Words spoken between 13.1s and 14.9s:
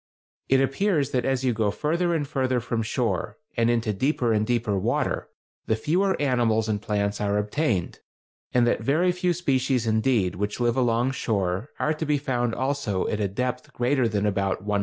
a depth greater than about 100 fathoms.